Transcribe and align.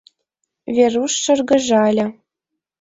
Веруш 0.75 1.13
шыргыжале. 1.23 2.05